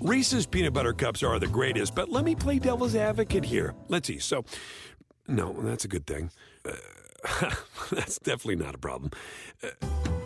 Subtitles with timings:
[0.00, 3.74] Reese's peanut butter cups are the greatest, but let me play devil's advocate here.
[3.88, 4.18] Let's see.
[4.18, 4.44] So,
[5.26, 6.30] no, that's a good thing.
[6.64, 7.50] Uh,
[7.90, 9.10] that's definitely not a problem.
[9.62, 9.68] Uh,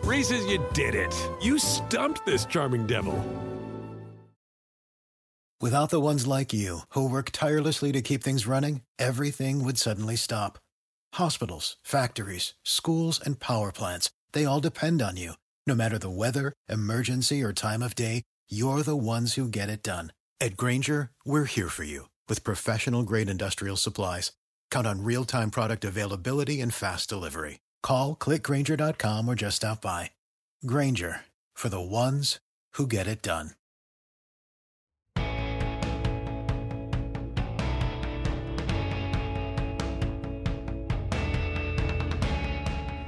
[0.03, 1.13] Reese's, you did it.
[1.41, 3.23] You stumped this charming devil.
[5.59, 10.17] Without the ones like you, who work tirelessly to keep things running, everything would suddenly
[10.17, 10.59] stop.
[11.13, 15.33] Hospitals, factories, schools, and power plants, they all depend on you.
[15.65, 19.81] No matter the weather, emergency, or time of day, you're the ones who get it
[19.81, 20.11] done.
[20.41, 24.33] At Grainger, we're here for you with professional grade industrial supplies.
[24.69, 27.59] Count on real time product availability and fast delivery.
[27.81, 30.11] Call clickgrainger.com or just stop by.
[30.65, 31.21] Grainger
[31.53, 32.39] for the ones
[32.73, 33.51] who get it done.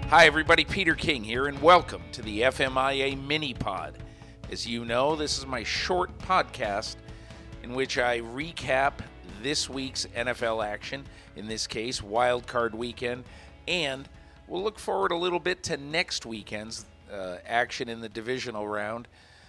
[0.09, 0.63] Hi, everybody.
[0.63, 3.97] Peter King here, and welcome to the FMIA Mini Pod.
[4.51, 6.97] As you know, this is my short podcast
[7.63, 8.93] in which I recap
[9.41, 11.03] this week's NFL action,
[11.35, 13.23] in this case, Wild Card Weekend,
[13.67, 14.07] and
[14.47, 19.07] we'll look forward a little bit to next weekend's uh, action in the divisional round.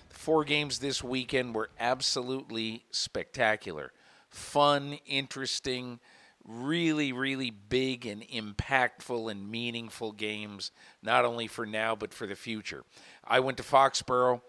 [0.08, 3.92] The four games this weekend were absolutely spectacular,
[4.30, 6.00] fun, interesting
[6.48, 10.70] really, really big and impactful and meaningful games,
[11.02, 12.84] not only for now, but for the future.
[13.24, 14.40] I went to Foxborough.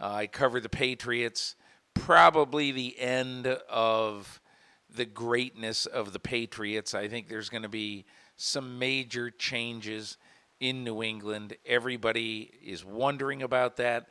[0.00, 1.56] Uh, I covered the Patriots.
[1.94, 4.40] Probably the end of
[4.94, 6.94] the greatness of the Patriots.
[6.94, 8.04] I think there's going to be
[8.36, 10.16] some major changes
[10.60, 11.56] in New England.
[11.66, 14.06] Everybody is wondering about that.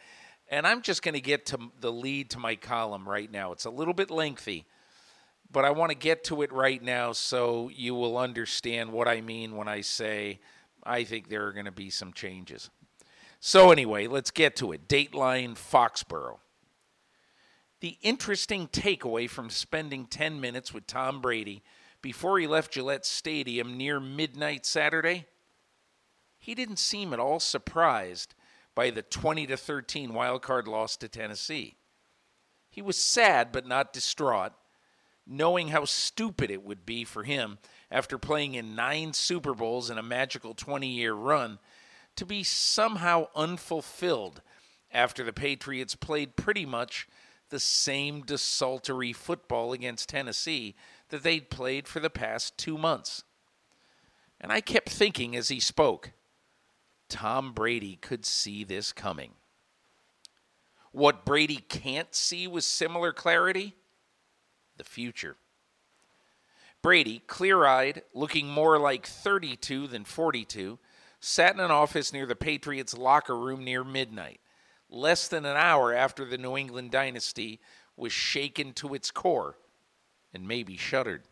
[0.49, 3.51] And I'm just going to get to the lead to my column right now.
[3.51, 4.65] It's a little bit lengthy
[5.51, 9.21] but I want to get to it right now so you will understand what I
[9.21, 10.39] mean when I say
[10.83, 12.69] I think there are going to be some changes.
[13.39, 14.87] So, anyway, let's get to it.
[14.87, 16.39] Dateline Foxborough.
[17.79, 21.63] The interesting takeaway from spending 10 minutes with Tom Brady
[22.01, 25.25] before he left Gillette Stadium near midnight Saturday,
[26.39, 28.33] he didn't seem at all surprised
[28.73, 31.75] by the 20 to 13 wild card loss to Tennessee.
[32.69, 34.53] He was sad but not distraught
[35.27, 37.57] knowing how stupid it would be for him
[37.91, 41.59] after playing in nine Super Bowls in a magical 20 year run
[42.17, 44.41] to be somehow unfulfilled
[44.91, 47.07] after the Patriots played pretty much
[47.49, 50.75] the same desultory football against Tennessee
[51.09, 53.23] that they'd played for the past two months.
[54.39, 56.11] And I kept thinking as he spoke,
[57.09, 59.31] Tom Brady could see this coming.
[60.91, 63.75] What Brady can't see with similar clarity
[64.77, 65.35] the future.
[66.81, 70.77] Brady, clear eyed, looking more like 32 than 42,
[71.19, 74.39] sat in an office near the Patriots' locker room near midnight,
[74.89, 77.59] less than an hour after the New England dynasty
[77.95, 79.57] was shaken to its core
[80.33, 81.23] and maybe shuddered.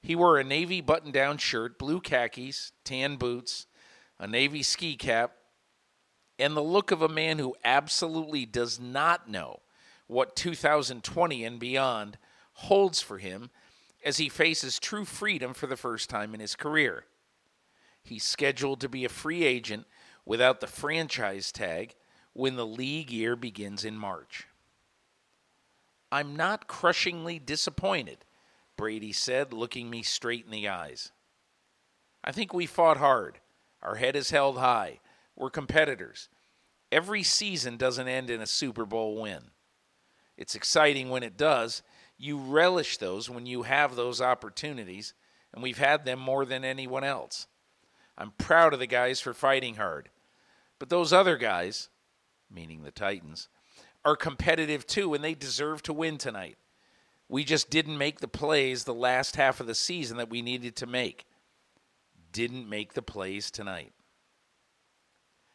[0.00, 3.66] He wore a navy button down shirt, blue khakis, tan boots,
[4.18, 5.32] a navy ski cap,
[6.38, 9.60] and the look of a man who absolutely does not know
[10.08, 12.18] what 2020 and beyond
[12.54, 13.50] holds for him
[14.04, 17.04] as he faces true freedom for the first time in his career.
[18.02, 19.86] He's scheduled to be a free agent
[20.24, 21.94] without the franchise tag
[22.32, 24.46] when the league year begins in March.
[26.10, 28.24] I'm not crushingly disappointed,
[28.76, 31.12] Brady said, looking me straight in the eyes.
[32.22, 33.38] I think we fought hard.
[33.82, 35.00] Our head is held high.
[35.36, 36.28] We're competitors.
[36.90, 39.50] Every season doesn't end in a Super Bowl win.
[40.36, 41.82] It's exciting when it does,
[42.18, 45.14] you relish those when you have those opportunities,
[45.52, 47.46] and we've had them more than anyone else.
[48.16, 50.10] I'm proud of the guys for fighting hard.
[50.78, 51.88] But those other guys,
[52.50, 53.48] meaning the Titans,
[54.04, 56.56] are competitive too, and they deserve to win tonight.
[57.28, 60.76] We just didn't make the plays the last half of the season that we needed
[60.76, 61.24] to make.
[62.32, 63.92] Didn't make the plays tonight.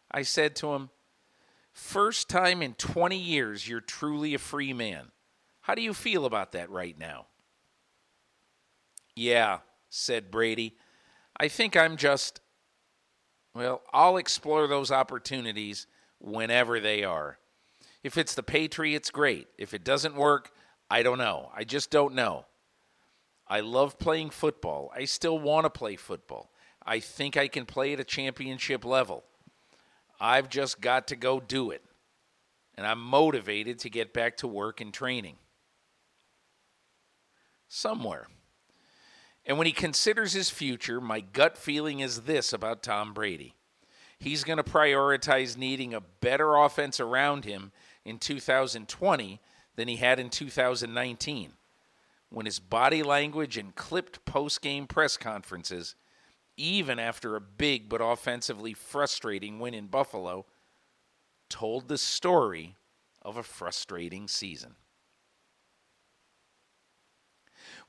[0.09, 0.89] I said to him,
[1.73, 5.11] First time in 20 years you're truly a free man.
[5.61, 7.27] How do you feel about that right now?
[9.15, 9.59] Yeah,
[9.89, 10.75] said Brady.
[11.39, 12.39] I think I'm just,
[13.57, 15.87] well, I'll explore those opportunities
[16.19, 17.39] whenever they are.
[18.03, 19.47] If it's the Patriots, great.
[19.57, 20.51] If it doesn't work,
[20.89, 21.51] I don't know.
[21.55, 22.45] I just don't know.
[23.47, 24.91] I love playing football.
[24.95, 26.51] I still want to play football.
[26.85, 29.23] I think I can play at a championship level.
[30.19, 31.83] I've just got to go do it.
[32.75, 35.37] And I'm motivated to get back to work and training
[37.67, 38.27] somewhere.
[39.47, 43.55] And when he considers his future, my gut feeling is this about Tom Brady.
[44.19, 47.71] He's going to prioritize needing a better offense around him
[48.03, 49.39] in 2020
[49.75, 51.53] than he had in 2019
[52.29, 55.95] when his body language and clipped post game press conferences,
[56.57, 60.45] even after a big but offensively frustrating win in Buffalo,
[61.49, 62.75] told the story
[63.21, 64.75] of a frustrating season.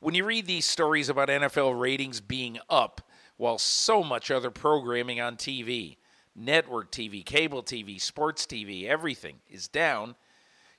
[0.01, 3.01] When you read these stories about NFL ratings being up
[3.37, 5.97] while so much other programming on TV,
[6.37, 10.15] network TV, cable TV, sports TV, everything is down,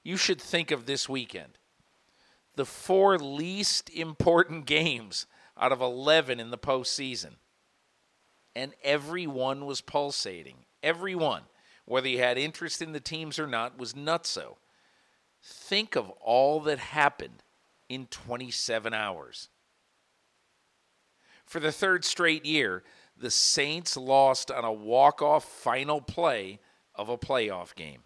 [0.03, 1.57] you should think of this weekend
[2.55, 5.25] the four least important games
[5.57, 7.35] out of 11 in the postseason.
[8.53, 10.65] And every one was pulsating.
[10.83, 11.43] Every one,
[11.85, 14.55] whether you had interest in the teams or not, was nutso.
[15.41, 17.43] Think of all that happened
[17.89, 19.49] in 27 hours.
[21.45, 22.83] For the third straight year,
[23.17, 26.59] the Saints lost on a walk-off final play
[26.95, 28.03] of a playoff game.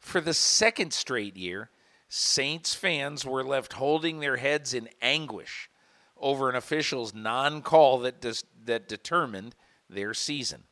[0.00, 1.70] For the second straight year,
[2.08, 5.70] Saints fans were left holding their heads in anguish
[6.16, 9.54] over an official's non call that, des- that determined
[9.88, 10.64] their season.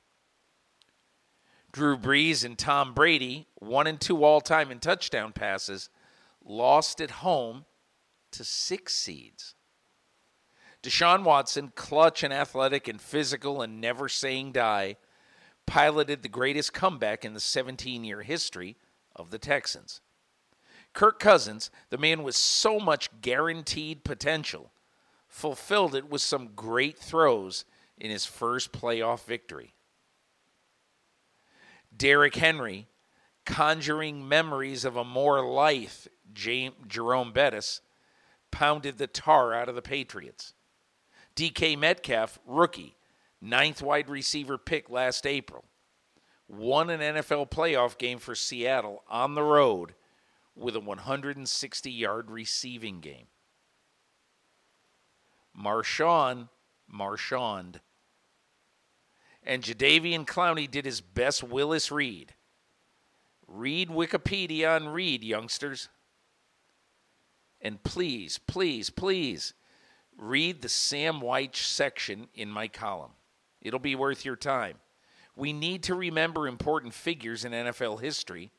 [1.73, 5.91] Drew Brees and Tom Brady, one and two all time in touchdown passes,
[6.47, 7.65] lost at home
[8.33, 9.55] to six seeds.
[10.83, 14.97] Deshaun Watson, clutch and athletic and physical and never saying die,
[15.67, 18.77] piloted the greatest comeback in the 17 year history
[19.15, 20.01] of the Texans.
[20.93, 24.71] Kirk Cousins, the man with so much guaranteed potential,
[25.27, 27.65] fulfilled it with some great throws
[27.99, 29.75] in his first playoff victory.
[31.95, 32.87] Derrick Henry,
[33.45, 35.43] conjuring memories of a more
[36.45, 37.81] lithe Jerome Bettis,
[38.51, 40.55] pounded the tar out of the Patriots.
[41.35, 42.97] DK Metcalf, rookie,
[43.41, 45.65] ninth wide receiver pick last April,
[46.49, 49.95] won an NFL playoff game for Seattle on the road
[50.55, 53.27] with a 160 yard receiving game.
[55.59, 56.49] Marshawn
[56.89, 57.81] Marshand.
[59.45, 62.35] And Jadeveon Clowney did his best Willis Reed.
[63.47, 65.89] Read Wikipedia on Reed, youngsters.
[67.61, 69.55] And please, please, please
[70.17, 73.13] read the Sam Wyche section in my column.
[73.61, 74.77] It'll be worth your time.
[75.35, 78.53] We need to remember important figures in NFL history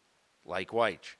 [0.45, 1.15] like Wyche.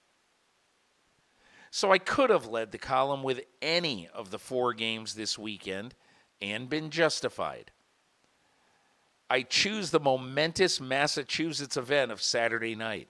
[1.72, 5.96] So I could have led the column with any of the four games this weekend
[6.42, 7.72] and been justified.
[9.30, 13.10] I choose the momentous Massachusetts event of Saturday night.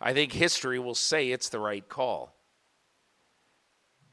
[0.00, 2.33] I think history will say it's the right call.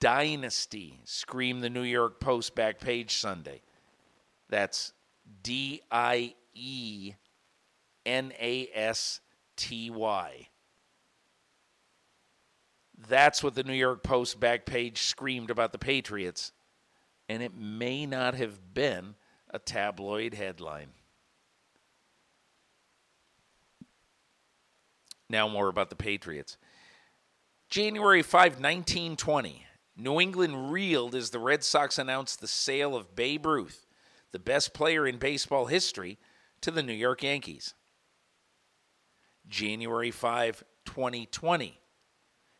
[0.01, 3.61] Dynasty, screamed the New York Post back page Sunday.
[4.49, 4.91] That's
[5.43, 7.13] D I E
[8.05, 9.21] N A S
[9.55, 10.47] T Y.
[13.07, 16.51] That's what the New York Post back page screamed about the Patriots.
[17.29, 19.15] And it may not have been
[19.51, 20.89] a tabloid headline.
[25.29, 26.57] Now, more about the Patriots.
[27.69, 29.65] January 5, 1920,
[29.95, 33.85] New England reeled as the Red Sox announced the sale of Babe Ruth,
[34.31, 36.17] the best player in baseball history,
[36.61, 37.73] to the New York Yankees.
[39.47, 41.79] January 5, 2020,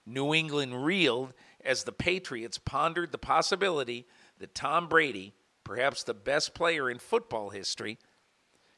[0.05, 1.33] New England reeled
[1.63, 4.07] as the Patriots pondered the possibility
[4.39, 7.97] that Tom Brady, perhaps the best player in football history,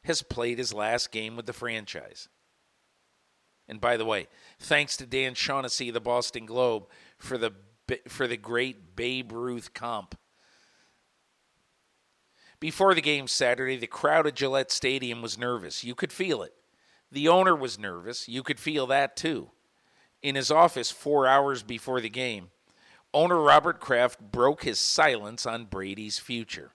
[0.04, 2.28] has played his last game with the franchise.
[3.68, 4.28] And by the way,
[4.60, 6.88] thanks to Dan Shaughnessy of the Boston Globe
[7.18, 7.54] for the
[8.08, 10.16] for the great Babe Ruth comp.
[12.60, 15.84] Before the game Saturday, the crowd at Gillette Stadium was nervous.
[15.84, 16.54] You could feel it.
[17.12, 18.30] The owner was nervous.
[18.30, 19.52] You could feel that too
[20.24, 22.50] in his office four hours before the game,
[23.14, 26.72] owner Robert Kraft broke his silence on Brady's future.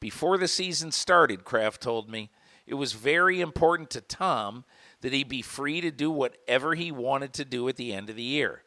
[0.00, 2.30] Before the season started, Kraft told me,
[2.66, 4.64] it was very important to Tom
[5.00, 8.16] that he be free to do whatever he wanted to do at the end of
[8.16, 8.62] the year.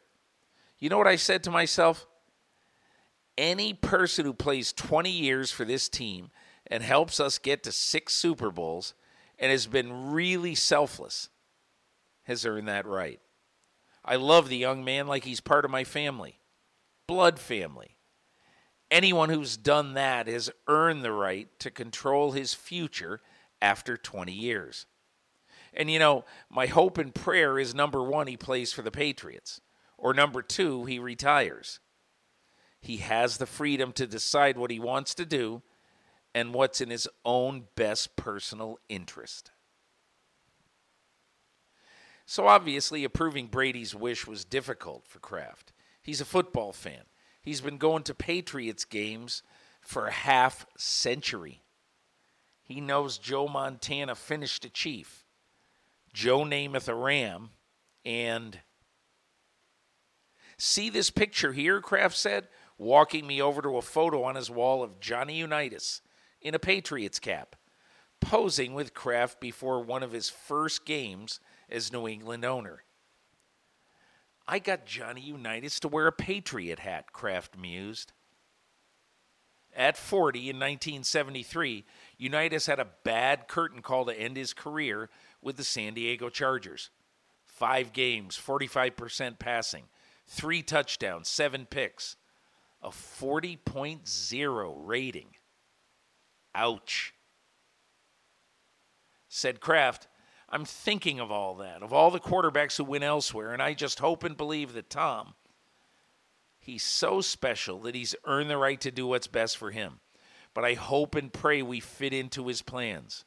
[0.78, 2.06] You know what I said to myself?
[3.36, 6.30] Any person who plays 20 years for this team
[6.66, 8.94] and helps us get to six Super Bowls
[9.38, 11.28] and has been really selfless
[12.24, 13.20] has earned that right.
[14.04, 16.38] I love the young man like he's part of my family,
[17.06, 17.96] blood family.
[18.90, 23.20] Anyone who's done that has earned the right to control his future
[23.60, 24.86] after 20 years.
[25.72, 29.60] And you know, my hope and prayer is number one, he plays for the Patriots,
[30.04, 31.80] or number two, he retires.
[32.78, 35.62] He has the freedom to decide what he wants to do
[36.34, 39.50] and what's in his own best personal interest.
[42.26, 45.72] So obviously, approving Brady's wish was difficult for Kraft.
[46.02, 47.04] He's a football fan.
[47.40, 49.42] He's been going to Patriots games
[49.80, 51.62] for a half century.
[52.62, 55.24] He knows Joe Montana finished a Chief,
[56.12, 57.50] Joe Namath a Ram,
[58.04, 58.60] and
[60.64, 64.82] see this picture here, Kraft said, walking me over to a photo on his wall
[64.82, 66.00] of Johnny Unitas
[66.40, 67.56] in a Patriots cap,
[68.20, 71.40] posing with Kraft before one of his first games
[71.70, 72.82] as New England owner.
[74.46, 78.12] I got Johnny Unitas to wear a Patriot hat, Kraft mused.
[79.76, 81.84] At 40 in 1973,
[82.18, 85.10] Unitas had a bad curtain call to end his career
[85.42, 86.90] with the San Diego Chargers.
[87.44, 89.84] Five games, 45% passing,
[90.26, 92.16] three touchdowns, seven picks,
[92.82, 95.28] a 40.0 rating.
[96.54, 97.14] Ouch.
[99.28, 100.06] Said Kraft,
[100.48, 103.98] I'm thinking of all that, of all the quarterbacks who went elsewhere, and I just
[103.98, 105.34] hope and believe that Tom,
[106.58, 110.00] he's so special that he's earned the right to do what's best for him.
[110.52, 113.24] But I hope and pray we fit into his plans.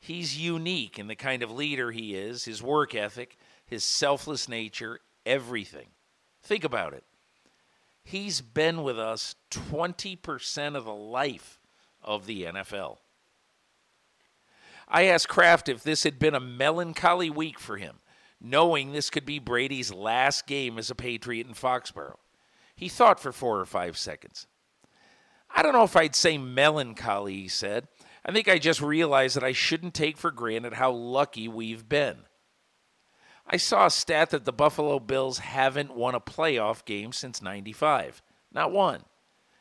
[0.00, 4.98] He's unique in the kind of leader he is, his work ethic, his selfless nature,
[5.24, 5.93] everything.
[6.44, 7.04] Think about it.
[8.04, 11.58] He's been with us 20% of the life
[12.02, 12.98] of the NFL.
[14.86, 17.96] I asked Kraft if this had been a melancholy week for him,
[18.38, 22.18] knowing this could be Brady's last game as a Patriot in Foxborough.
[22.76, 24.46] He thought for four or five seconds.
[25.56, 27.88] I don't know if I'd say melancholy, he said.
[28.26, 32.18] I think I just realized that I shouldn't take for granted how lucky we've been.
[33.46, 38.22] I saw a stat that the Buffalo Bills haven't won a playoff game since 95.
[38.52, 39.02] Not one.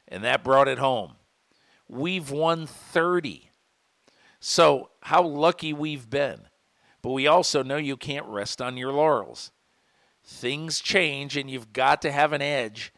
[0.07, 1.13] And that brought it home.
[1.87, 3.49] We've won 30.
[4.39, 6.47] So, how lucky we've been.
[7.01, 9.51] But we also know you can't rest on your laurels.
[10.23, 12.93] Things change, and you've got to have an edge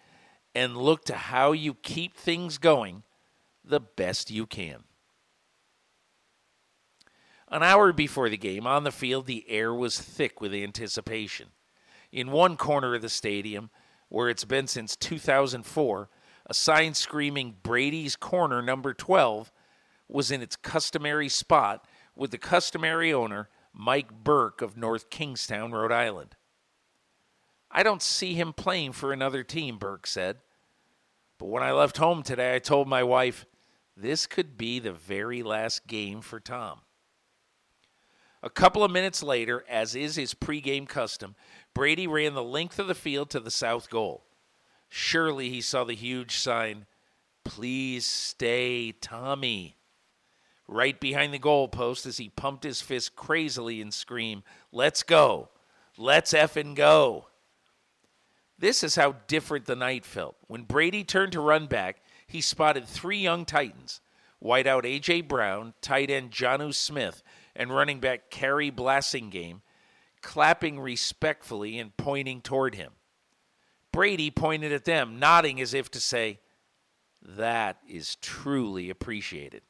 [0.53, 3.03] and look to how you keep things going
[3.63, 4.83] the best you can.
[7.49, 11.49] An hour before the game, on the field, the air was thick with anticipation.
[12.11, 13.69] In one corner of the stadium,
[14.09, 16.09] where it's been since 2004,
[16.47, 19.51] a sign screaming Brady's Corner number 12
[20.07, 21.85] was in its customary spot
[22.15, 26.35] with the customary owner, Mike Burke of North Kingstown, Rhode Island.
[27.69, 30.37] I don't see him playing for another team, Burke said.
[31.37, 33.45] But when I left home today, I told my wife,
[33.97, 36.81] this could be the very last game for Tom.
[38.45, 41.35] A couple of minutes later, as is his pregame custom,
[41.73, 44.23] Brady ran the length of the field to the south goal.
[44.87, 46.85] Surely he saw the huge sign,
[47.43, 49.75] Please stay, Tommy
[50.67, 55.49] right behind the goalpost as he pumped his fist crazily and screamed, Let's go!
[55.97, 57.27] Let's effing go!
[58.57, 60.35] This is how different the night felt.
[60.47, 61.97] When Brady turned to run back,
[62.27, 64.01] he spotted three young Titans
[64.43, 65.21] wideout A.J.
[65.21, 67.23] Brown, tight end Jonnu Smith,
[67.55, 69.61] and running back Khari Blasingame,
[70.21, 72.93] clapping respectfully and pointing toward him.
[73.91, 76.39] Brady pointed at them, nodding as if to say,
[77.21, 79.61] That is truly appreciated.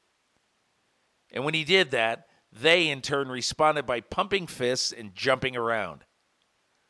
[1.32, 6.06] And when he did that, they in turn responded by pumping fists and jumping around.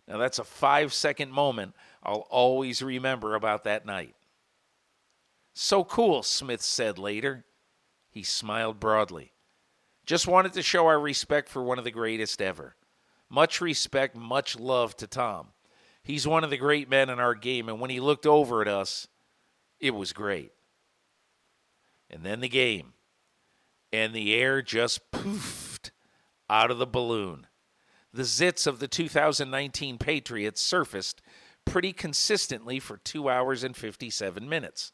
[0.08, 1.74] Now, that's a five second moment
[2.04, 4.16] I'll always remember about that night.
[5.54, 7.46] So cool, Smith said later.
[8.12, 9.34] He smiled broadly.
[10.06, 12.76] Just wanted to show our respect for one of the greatest ever.
[13.30, 15.48] Much respect, much love to Tom.
[16.04, 18.68] He's one of the great men in our game, and when he looked over at
[18.68, 19.08] us,
[19.80, 20.52] it was great.
[22.10, 22.94] And then the game
[23.92, 25.90] and the air just poofed
[26.50, 27.48] out of the balloon.
[28.14, 31.22] The zits of the 2019 Patriots surfaced
[31.66, 34.92] pretty consistently for 2 hours and 57 minutes.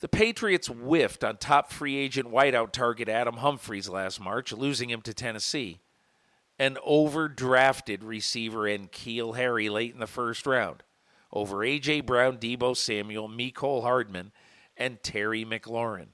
[0.00, 5.02] The Patriots whiffed on top free agent wideout target Adam Humphries last March, losing him
[5.02, 5.80] to Tennessee,
[6.58, 10.82] and overdrafted receiver N'Keal Harry late in the first round
[11.32, 12.02] over A.J.
[12.02, 14.32] Brown, Deebo Samuel, Mecole Hardman,
[14.76, 16.08] and Terry McLaurin.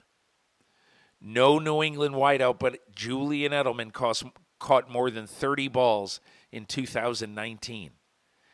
[1.21, 4.25] No New England wideout, but Julian Edelman cost,
[4.59, 7.93] caught more than 30 balls in 2019.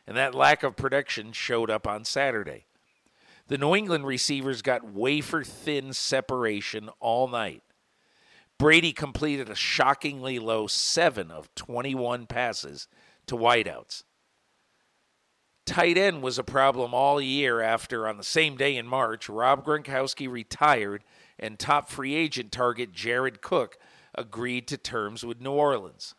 [0.06, 2.66] And that lack of production showed up on Saturday.
[3.50, 7.64] The New England receivers got wafer thin separation all night.
[8.60, 12.86] Brady completed a shockingly low 7 of 21 passes
[13.26, 14.04] to wideouts.
[15.66, 19.64] Tight end was a problem all year after, on the same day in March, Rob
[19.64, 21.02] Gronkowski retired
[21.36, 23.78] and top free agent target Jared Cook
[24.14, 26.14] agreed to terms with New Orleans.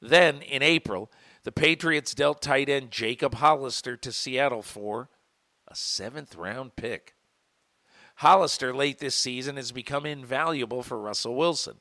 [0.00, 1.12] Then in April,
[1.42, 5.10] the Patriots dealt tight end Jacob Hollister to Seattle for
[5.74, 7.16] a seventh round pick.
[8.16, 11.78] Hollister late this season has become invaluable for Russell Wilson.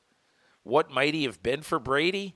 [0.63, 2.33] What might he have been for Brady?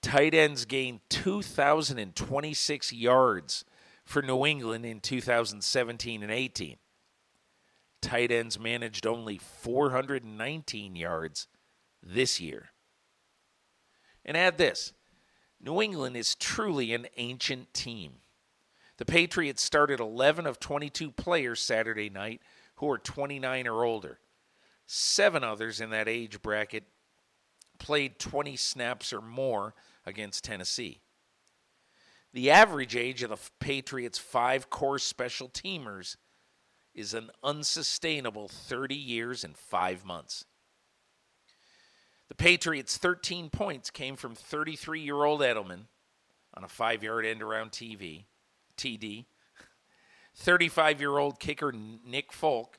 [0.00, 3.66] Tight ends gained 2,026 yards
[4.06, 6.76] for New England in 2017 and 18.
[8.00, 11.46] Tight ends managed only 419 yards
[12.02, 12.70] this year.
[14.24, 14.94] And add this
[15.60, 18.12] New England is truly an ancient team.
[18.98, 22.40] The Patriots started 11 of 22 players Saturday night
[22.76, 24.18] who are 29 or older.
[24.86, 26.84] Seven others in that age bracket
[27.78, 29.74] played 20 snaps or more
[30.06, 31.00] against Tennessee.
[32.32, 36.16] The average age of the Patriots' five core special teamers
[36.94, 40.44] is an unsustainable 30 years and five months.
[42.28, 45.86] The Patriots' 13 points came from 33 year old Edelman
[46.54, 48.24] on a five yard end around TV,
[48.76, 49.26] TD.
[50.34, 52.78] 35 year old kicker Nick Folk,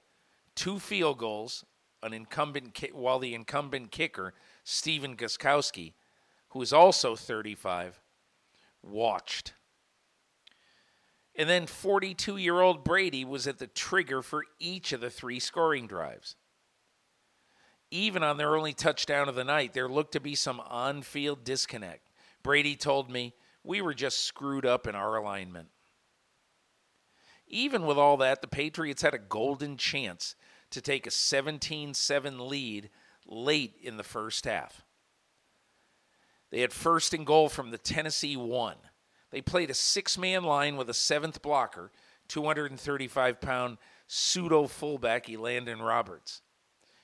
[0.55, 1.65] two field goals,
[2.03, 5.93] an incumbent while the incumbent kicker Stephen Gostkowski,
[6.49, 7.99] who is also 35,
[8.83, 9.53] watched.
[11.35, 15.39] And then 42 year old Brady was at the trigger for each of the three
[15.39, 16.35] scoring drives.
[17.89, 21.43] Even on their only touchdown of the night, there looked to be some on field
[21.43, 22.09] disconnect.
[22.43, 25.69] Brady told me, We were just screwed up in our alignment.
[27.47, 30.35] Even with all that, the Patriots had a golden chance
[30.71, 32.89] to take a 17 7 lead
[33.25, 34.83] late in the first half.
[36.49, 38.77] They had first and goal from the Tennessee one.
[39.31, 41.91] They played a six man line with a seventh blocker,
[42.27, 43.77] 235 pound
[44.07, 46.41] pseudo fullback Elandon Roberts.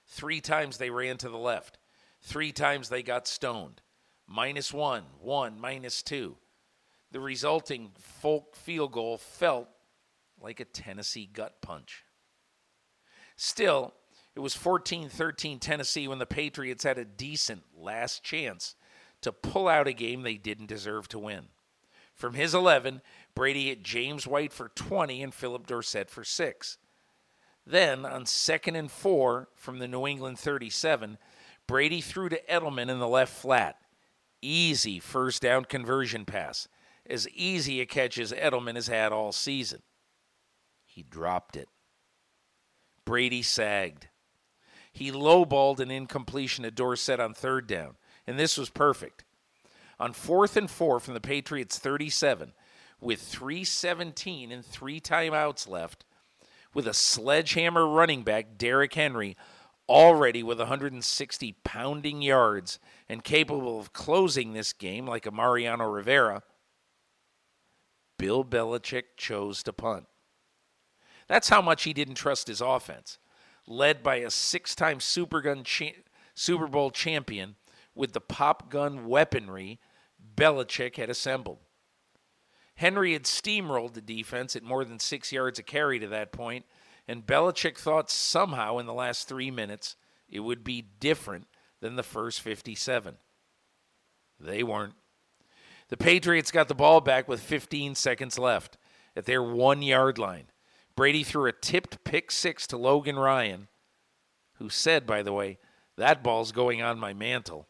[0.07, 1.77] Three times they ran to the left.
[2.21, 3.81] Three times they got stoned.
[4.27, 6.37] Minus one, one, minus two.
[7.11, 9.67] The resulting Folk field goal felt
[10.43, 12.03] like a Tennessee gut punch.
[13.35, 13.93] Still,
[14.35, 18.75] it was 14 13 Tennessee when the Patriots had a decent last chance
[19.21, 21.45] to pull out a game they didn't deserve to win.
[22.13, 23.01] From his 11,
[23.33, 26.77] Brady hit James White for 20 and Phillip Dorsett for 6.
[27.65, 31.17] Then, on second and four from the New England 37,
[31.65, 33.77] Brady threw to Edelman in the left flat.
[34.41, 36.67] Easy first down conversion pass.
[37.09, 39.81] As easy a catch as Edelman has had all season.
[40.93, 41.69] He dropped it.
[43.03, 44.09] Brady sagged.
[44.91, 47.95] He lowballed an incompletion to Dorsett on third down,
[48.27, 49.23] and this was perfect.
[49.99, 52.53] On fourth and four from the Patriots' 37,
[53.01, 56.05] with 317 and three timeouts left,
[56.75, 59.35] with a sledgehammer running back, Derrick Henry,
[59.89, 62.79] already with 160 pounding yards
[63.09, 66.43] and capable of closing this game like a Mariano Rivera,
[68.19, 70.05] Bill Belichick chose to punt.
[71.33, 73.17] That's how much he didn't trust his offense.
[73.65, 76.03] Led by a six time Super, cha-
[76.35, 77.55] Super Bowl champion
[77.95, 79.79] with the pop gun weaponry
[80.35, 81.57] Belichick had assembled.
[82.75, 86.65] Henry had steamrolled the defense at more than six yards a carry to that point,
[87.07, 89.95] and Belichick thought somehow in the last three minutes
[90.29, 91.47] it would be different
[91.79, 93.15] than the first 57.
[94.39, 94.93] They weren't.
[95.89, 98.77] The Patriots got the ball back with 15 seconds left
[99.15, 100.49] at their one yard line.
[100.95, 103.67] Brady threw a tipped pick six to Logan Ryan,
[104.55, 105.57] who said, by the way,
[105.97, 107.67] that ball's going on my mantle.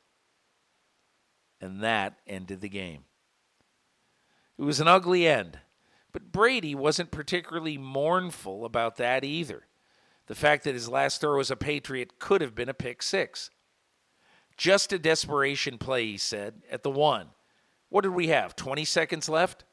[1.62, 3.06] And that ended the game.
[4.58, 5.60] It was an ugly end,
[6.12, 9.68] but Brady wasn't particularly mournful about that either.
[10.28, 13.50] The fact that his last throw as a Patriot could have been a pick six.
[14.58, 17.30] Just a desperation play, he said, at the one.
[17.90, 18.56] What did we have?
[18.56, 19.66] 20 seconds left?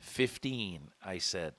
[0.00, 1.54] 15, I said.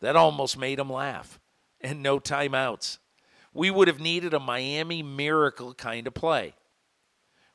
[0.00, 1.38] That almost made him laugh.
[1.80, 2.98] And no timeouts.
[3.52, 6.54] We would have needed a Miami miracle kind of play.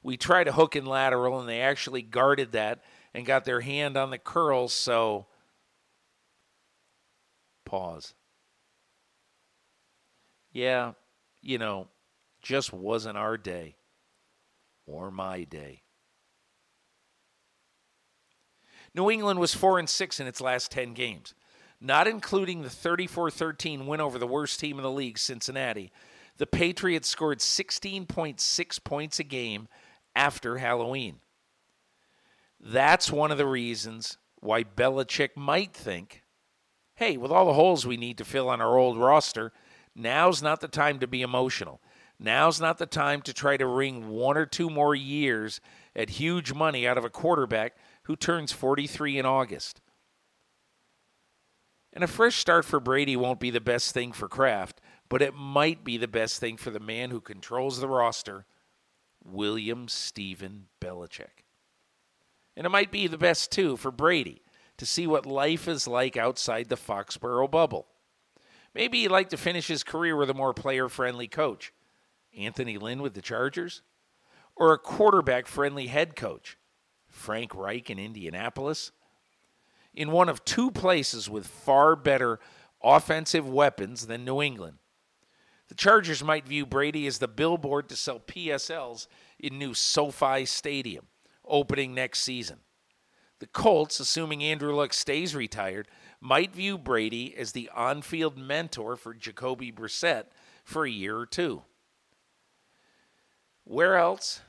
[0.01, 3.95] We tried a hook and lateral, and they actually guarded that and got their hand
[3.95, 5.27] on the curls, so
[7.65, 8.13] pause.
[10.51, 10.93] Yeah,
[11.41, 11.87] you know,
[12.41, 13.75] just wasn't our day
[14.85, 15.83] or my day.
[18.93, 21.33] New England was 4 and 6 in its last 10 games
[21.83, 25.91] not including the 34 13 win over the worst team in the league, Cincinnati,
[26.37, 29.67] the Patriots scored 16.6 points a game
[30.15, 31.19] after Halloween.
[32.59, 36.21] That's one of the reasons why Belichick might think
[36.95, 39.51] hey, with all the holes we need to fill on our old roster,
[39.95, 41.81] now's not the time to be emotional.
[42.19, 45.59] Now's not the time to try to wring one or two more years
[45.95, 49.81] at huge money out of a quarterback who turns 43 in August.
[51.93, 55.35] And a fresh start for Brady won't be the best thing for Kraft, but it
[55.35, 58.45] might be the best thing for the man who controls the roster,
[59.23, 61.45] William Stephen Belichick.
[62.57, 64.41] And it might be the best, too, for Brady
[64.77, 67.87] to see what life is like outside the Foxborough bubble.
[68.73, 71.71] Maybe he'd like to finish his career with a more player friendly coach.
[72.35, 73.83] Anthony Lynn with the Chargers?
[74.55, 76.57] Or a quarterback friendly head coach?
[77.07, 78.91] Frank Reich in Indianapolis?
[79.93, 82.39] In one of two places with far better
[82.83, 84.77] offensive weapons than New England.
[85.69, 89.07] The Chargers might view Brady as the billboard to sell PSLs
[89.39, 91.07] in new SoFi Stadium,
[91.45, 92.59] opening next season.
[93.39, 95.87] The Colts, assuming Andrew Luck stays retired,
[96.21, 100.25] might view Brady as the on field mentor for Jacoby Brissett
[100.63, 101.63] for a year or two.
[103.63, 104.41] Where else?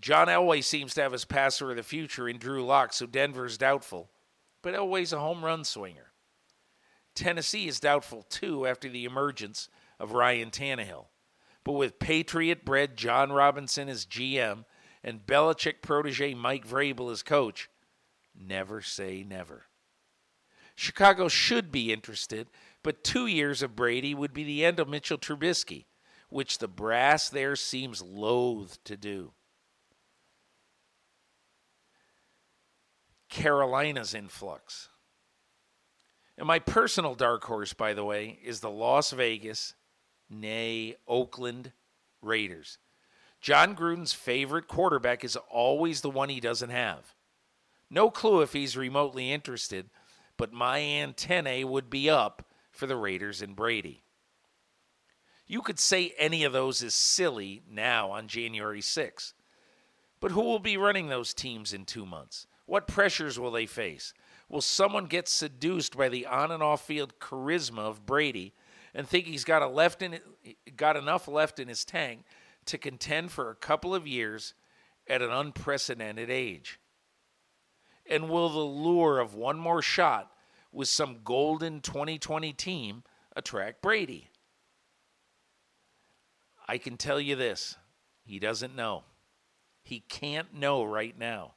[0.00, 3.58] John Elway seems to have his passer of the future in Drew Lock, so Denver's
[3.58, 4.10] doubtful.
[4.62, 6.12] But Elway's a home run swinger.
[7.14, 9.68] Tennessee is doubtful too after the emergence
[9.98, 11.06] of Ryan Tannehill.
[11.64, 14.64] But with Patriot bred Jon Robinson as GM
[15.02, 17.68] and Belichick protege Mike Vrabel as coach,
[18.34, 19.66] never say never.
[20.74, 22.48] Chicago should be interested,
[22.82, 25.84] but two years of Brady would be the end of Mitchell Trubisky,
[26.30, 29.32] which the brass there seems loath to do.
[33.30, 34.88] Carolina's influx.
[36.36, 39.74] And my personal dark horse, by the way, is the Las Vegas,
[40.28, 41.72] nay, Oakland
[42.22, 42.78] Raiders.
[43.40, 47.14] Jon Gruden's favorite quarterback is always the one he doesn't have.
[47.88, 49.90] No clue if he's remotely interested,
[50.36, 54.02] but my antennae would be up for the Raiders and Brady.
[55.46, 59.32] You could say any of those is silly now on January 6th.
[60.20, 62.46] But who will be running those teams in two months?
[62.70, 64.14] What pressures will they face?
[64.48, 68.54] Will someone get seduced by the on and off field charisma of Brady
[68.94, 70.20] and think he's got a left in
[70.76, 72.22] got enough left in his tank
[72.66, 74.54] to contend for a couple of years
[75.08, 76.78] at an unprecedented age?
[78.08, 80.30] And will the lure of one more shot
[80.70, 83.02] with some golden 2020 team
[83.34, 84.30] attract Brady?
[86.68, 87.76] I can tell you this
[88.22, 89.02] he doesn't know.
[89.82, 91.54] He can't know right now.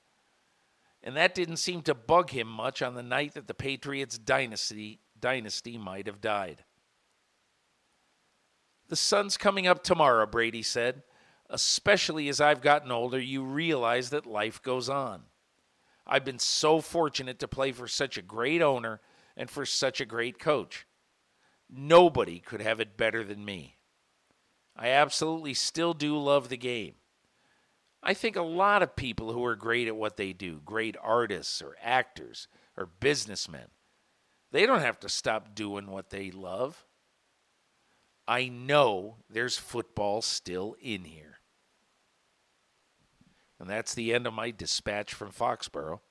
[1.04, 5.00] And that didn't seem to bug him much on the night that the Patriots dynasty
[5.20, 6.64] dynasty might have died.
[8.90, 11.04] The sun's coming up tomorrow, Brady said.
[11.50, 15.24] Especially as I've gotten older, you realize that life goes on.
[16.08, 19.02] I've been so fortunate to play for such a great owner
[19.38, 20.86] and for such a great coach.
[21.70, 23.78] Nobody could have it better than me.
[24.76, 26.96] I absolutely still do love the game.
[28.04, 31.62] I think a lot of people who are great at what they do, great artists
[31.62, 33.68] or actors or businessmen,
[34.52, 36.86] they don't have to stop doing what they love.
[38.28, 41.40] I know there's football still in here.
[43.60, 46.02] And that's the end of my dispatch from Foxborough.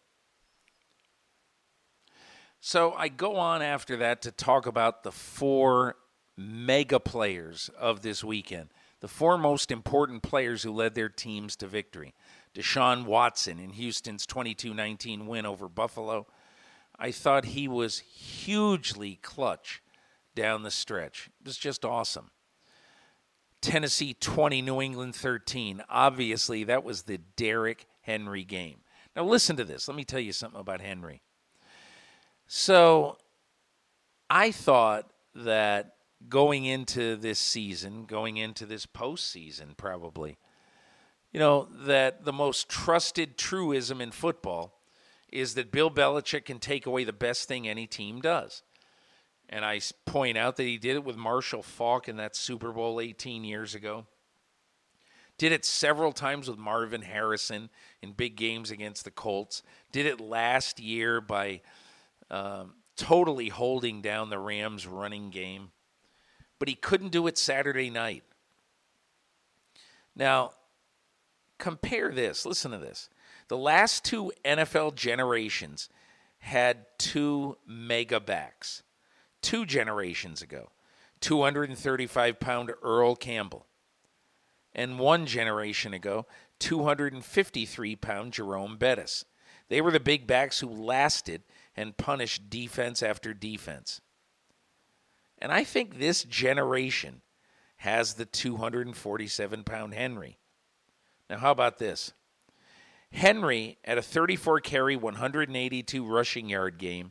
[2.61, 5.97] So I go on after that to talk about the four
[6.37, 8.71] mega players of this weekend
[9.03, 12.15] the four most important players who led their teams to victory.
[12.55, 16.29] Deshaun Watson in Houston's 22 19 win over Buffalo.
[16.97, 19.83] I thought he was hugely clutch
[20.37, 21.31] down the stretch.
[21.41, 22.31] It was just awesome.
[23.61, 25.83] Tennessee 20, New England 13.
[25.89, 28.83] Obviously, that was the Derrick Henry game.
[29.17, 29.89] Now, listen to this.
[29.89, 31.23] Let me tell you something about Henry.
[32.47, 33.19] So,
[34.31, 35.97] I thought that
[36.29, 40.39] going into this season, going into this postseason, probably,
[41.33, 44.79] you know, that the most trusted truism in football
[45.31, 48.63] is that Bill Belichick can take away the best thing any team does.
[49.49, 53.01] And I point out that he did it with Marshall Faulk in that Super Bowl
[53.01, 54.07] 18 years ago.
[55.39, 57.69] Did it several times with Marvin Harrison
[58.01, 59.63] in big games against the Colts.
[59.91, 61.63] Did it last year by
[62.31, 65.71] um, totally holding down the Rams' running game
[66.63, 68.23] but he couldn't do it Saturday night.
[70.15, 70.53] Now,
[71.59, 72.47] compare this.
[72.47, 73.11] Listen to this.
[73.49, 75.89] The last two NFL generations
[76.39, 78.85] had two mega backs.
[79.41, 80.71] Two generations ago,
[81.19, 83.67] 235 pound Earl Campbell.
[84.73, 86.27] And one generation ago,
[86.61, 89.25] 253 pound Jerome Bettis.
[89.69, 91.43] They were the big backs who lasted
[91.77, 94.01] and punished defense after defense.
[95.43, 97.21] And I think this generation
[97.79, 100.39] has the 247 pound Henry.
[101.29, 102.13] Now, how about this?
[103.11, 107.11] Henry at a 34 carry, 182 rushing yard game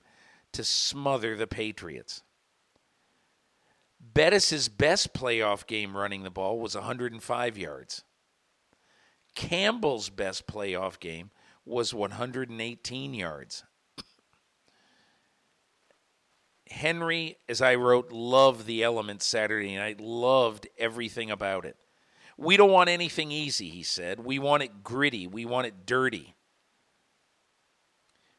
[0.53, 2.23] to smother the Patriots.
[3.99, 8.05] Bettis' best playoff game running the ball was 105 yards.
[9.35, 11.31] Campbell's best playoff game
[11.65, 13.65] was 118 yards.
[16.71, 21.77] Henry, as I wrote, loved the element Saturday night, loved everything about it.
[22.37, 24.19] We don't want anything easy, he said.
[24.19, 25.27] We want it gritty.
[25.27, 26.33] We want it dirty.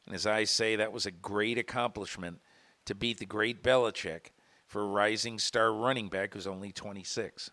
[0.05, 2.39] And as I say, that was a great accomplishment
[2.85, 4.31] to beat the great Belichick
[4.67, 7.51] for a rising star running back who's only 26.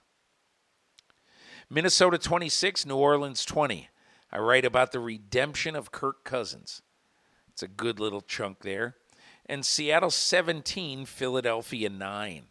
[1.68, 3.88] Minnesota 26, New Orleans 20.
[4.32, 6.82] I write about the redemption of Kirk Cousins.
[7.48, 8.96] It's a good little chunk there.
[9.50, 12.42] And Seattle 17, Philadelphia 9.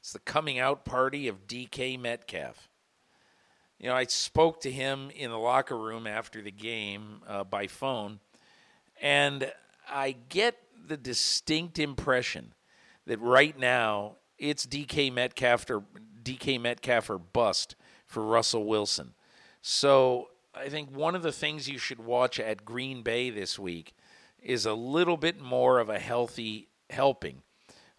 [0.00, 2.68] It's the coming out party of DK Metcalf.
[3.78, 7.68] You know, I spoke to him in the locker room after the game uh, by
[7.68, 8.20] phone,
[9.00, 9.50] and
[9.88, 12.52] I get the distinct impression
[13.06, 15.84] that right now it's DK Metcalf or
[16.22, 19.14] DK Metcalf or bust for Russell Wilson.
[19.62, 23.94] So I think one of the things you should watch at Green Bay this week
[24.46, 27.42] is a little bit more of a healthy helping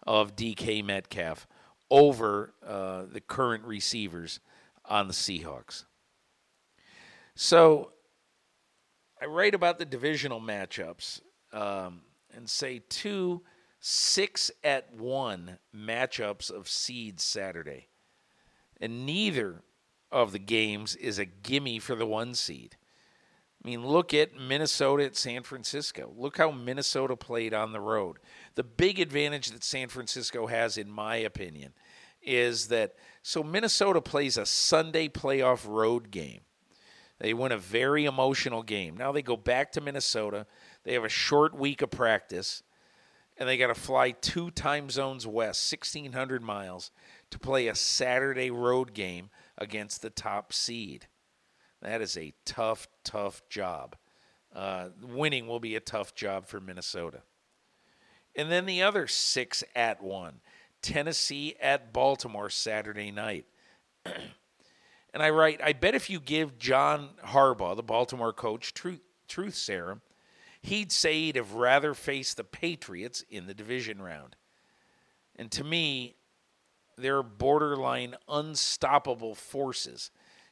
[0.06, 1.46] of DK Metcalf
[1.90, 4.40] over uh, the current receivers
[4.86, 5.84] on the Seahawks.
[7.34, 7.92] So
[9.20, 11.20] I write about the divisional matchups
[11.52, 12.00] um,
[12.34, 13.42] and say two
[13.80, 17.88] six at one matchups of seeds Saturday.
[18.80, 19.62] And neither
[20.10, 22.76] of the games is a gimme for the one seed.
[23.62, 26.12] I mean, look at Minnesota at San Francisco.
[26.16, 28.18] Look how Minnesota played on the road.
[28.54, 31.72] The big advantage that San Francisco has, in my opinion,
[32.22, 36.42] is that so Minnesota plays a Sunday playoff road game.
[37.18, 38.96] They win a very emotional game.
[38.96, 40.46] Now they go back to Minnesota.
[40.84, 42.62] They have a short week of practice,
[43.36, 46.92] and they got to fly two time zones west, 1,600 miles,
[47.30, 51.08] to play a Saturday road game against the top seed.
[51.82, 53.96] That is a tough, tough job.
[54.54, 57.22] Uh, winning will be a tough job for Minnesota.
[58.34, 60.40] And then the other six at one
[60.80, 63.46] Tennessee at Baltimore Saturday night.
[64.04, 69.54] and I write, I bet if you give John Harbaugh, the Baltimore coach, truth, truth
[69.54, 70.02] serum,
[70.62, 74.36] he'd say he'd have rather faced the Patriots in the division round.
[75.36, 76.16] And to me,
[76.96, 80.10] they're borderline unstoppable forces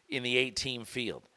[0.08, 1.28] in the eight team field.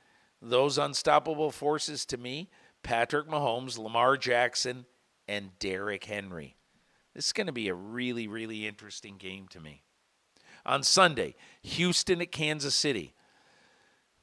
[0.41, 2.49] Those unstoppable forces to me
[2.81, 4.85] Patrick Mahomes, Lamar Jackson,
[5.27, 6.55] and Derrick Henry.
[7.13, 9.83] This is going to be a really, really interesting game to me.
[10.65, 13.13] On Sunday, Houston at Kansas City.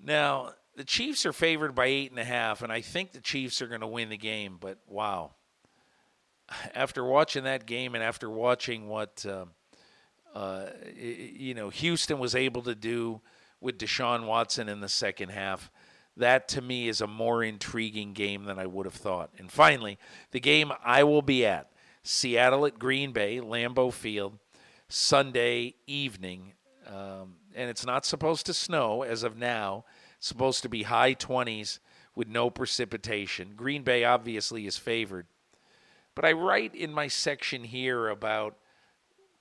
[0.03, 3.61] Now, the Chiefs are favored by eight and a half, and I think the Chiefs
[3.63, 5.33] are going to win the game, but wow.
[6.75, 9.47] After watching that game and after watching what, uh,
[10.35, 13.21] uh, you know, Houston was able to do
[13.61, 15.71] with Deshaun Watson in the second half.
[16.16, 19.31] That to me is a more intriguing game than I would have thought.
[19.38, 19.99] And finally,
[20.31, 21.71] the game I will be at
[22.03, 24.38] Seattle at Green Bay, Lambeau Field,
[24.88, 26.53] Sunday evening.
[26.87, 29.85] Um, and it's not supposed to snow as of now.
[30.16, 31.81] It's supposed to be high 20s
[32.14, 33.53] with no precipitation.
[33.57, 35.27] Green Bay obviously is favored.
[36.14, 38.57] But I write in my section here about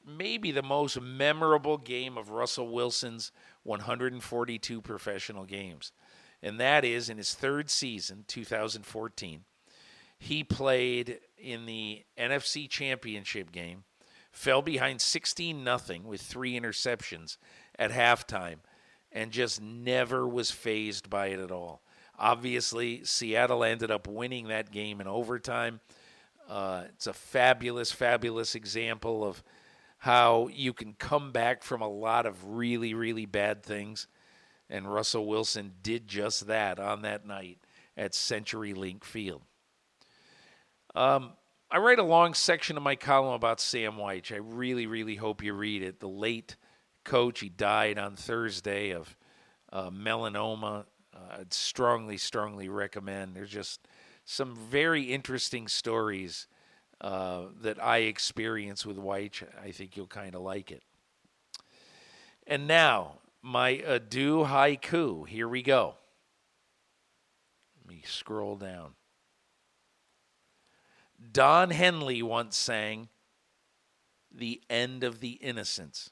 [0.05, 3.31] maybe the most memorable game of Russell Wilson's
[3.65, 5.91] 142 professional games.
[6.41, 9.41] And that is in his third season, 2014.
[10.17, 13.83] He played in the NFC Championship game,
[14.31, 17.37] fell behind 16 nothing with three interceptions
[17.77, 18.57] at halftime,
[19.11, 21.81] and just never was fazed by it at all.
[22.17, 25.81] Obviously, Seattle ended up winning that game in overtime.
[26.47, 29.43] Uh, it's a fabulous, fabulous example of
[30.05, 34.05] how you can come back from a lot of really, really bad things.
[34.69, 37.57] And Russell Wilson did just that on that night
[37.97, 39.41] at CenturyLink Field.
[40.93, 41.31] Um,
[41.71, 44.31] I write a long section of my column about Sam Wyche.
[44.31, 45.99] I really, really hope you read it.
[45.99, 46.55] The late
[47.03, 49.17] coach, he died on Thursday of
[49.73, 50.85] uh, melanoma.
[51.15, 53.35] Uh, I'd strongly, strongly recommend.
[53.35, 53.87] There's just
[54.23, 56.45] some very interesting stories
[57.05, 59.43] uh, that I experience with Wyche.
[59.63, 60.81] I think you'll kind of like it.
[62.47, 65.27] And now, my adieu haiku.
[65.27, 65.93] Here we go.
[67.77, 68.95] Let me scroll down.
[71.31, 73.09] Don Henley once sang,
[74.33, 76.09] The End of the Innocence.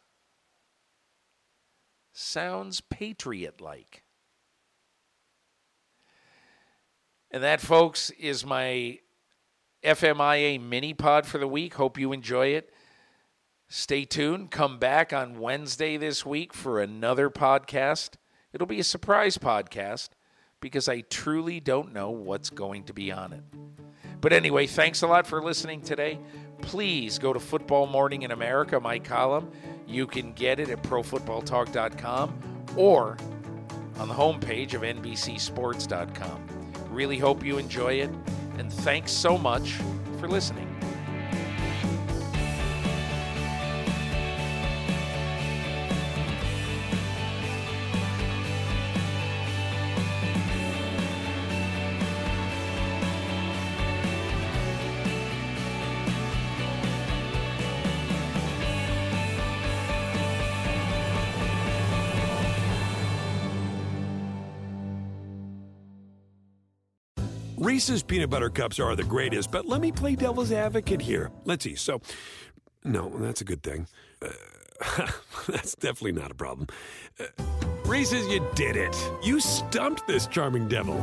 [2.14, 4.04] sounds patriot like.
[7.32, 9.00] And that, folks, is my
[9.84, 11.76] FMIA mini pod for the week.
[11.76, 12.74] Hope you enjoy it.
[13.68, 14.52] Stay tuned.
[14.52, 18.12] Come back on Wednesday this week for another podcast.
[18.54, 20.10] It'll be a surprise podcast
[20.62, 23.44] because I truly don't know what's going to be on it.
[24.22, 26.18] But anyway, thanks a lot for listening today.
[26.62, 29.52] Please go to Football Morning in America, my column.
[29.86, 32.40] You can get it at profootballtalk.com
[32.78, 33.18] or
[34.00, 36.48] on the homepage of NBCSports.com.
[36.90, 38.12] Really hope you enjoy it,
[38.58, 39.80] and thanks so much
[40.20, 40.73] for listening.
[67.64, 71.32] Reese's peanut butter cups are the greatest, but let me play devil's advocate here.
[71.46, 71.76] Let's see.
[71.76, 72.02] So,
[72.84, 73.88] no, that's a good thing.
[74.22, 75.08] Uh,
[75.48, 76.68] that's definitely not a problem.
[77.18, 77.28] Uh,
[77.86, 78.94] Reese's, you did it.
[79.24, 81.02] You stumped this charming devil.